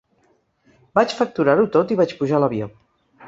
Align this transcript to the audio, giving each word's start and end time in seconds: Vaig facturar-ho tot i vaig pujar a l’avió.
Vaig 0.99 1.13
facturar-ho 1.19 1.67
tot 1.77 1.93
i 1.97 1.97
vaig 2.01 2.17
pujar 2.23 2.39
a 2.39 2.43
l’avió. 2.45 2.73